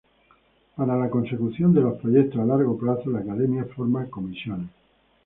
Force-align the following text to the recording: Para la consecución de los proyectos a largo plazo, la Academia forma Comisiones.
Para 0.75 0.97
la 0.97 1.11
consecución 1.11 1.75
de 1.75 1.81
los 1.81 1.99
proyectos 1.99 2.39
a 2.41 2.45
largo 2.45 2.75
plazo, 2.75 3.11
la 3.11 3.19
Academia 3.19 3.65
forma 3.65 4.07
Comisiones. 4.07 4.71